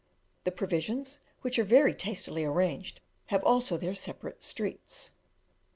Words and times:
The 0.45 0.51
provisions, 0.51 1.19
which 1.43 1.59
are 1.59 1.63
very 1.63 1.93
tastily 1.93 2.43
arranged, 2.43 3.01
have 3.27 3.43
also 3.43 3.77
their 3.77 3.93
separate 3.93 4.43
streets. 4.43 5.11